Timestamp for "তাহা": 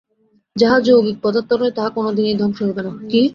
1.77-1.89